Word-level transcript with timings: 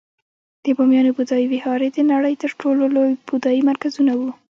د 0.63 0.65
بامیانو 0.77 1.15
بودایي 1.17 1.45
ویهارې 1.49 1.87
د 1.91 1.99
نړۍ 2.11 2.33
تر 2.43 2.51
ټولو 2.61 2.83
لوی 2.95 3.13
بودایي 3.27 3.61
مرکزونه 3.69 4.13
وو 4.19 4.31